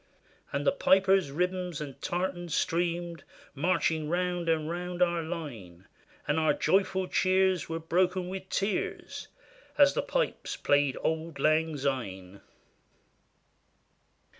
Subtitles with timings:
[0.51, 5.85] And the pipers' ribbons and tartan streamed, Marching round and round our Hne;
[6.27, 9.27] And our joyful cheers were broken with tears,
[9.77, 12.41] As the pipes played" Auld Lang Syne."